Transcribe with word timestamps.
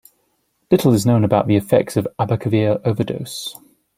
Little 0.71 0.93
is 0.95 1.05
known 1.05 1.23
about 1.23 1.45
the 1.45 1.55
effects 1.55 1.95
of 1.95 2.07
Abacavir 2.17 2.81
overdose. 2.83 3.55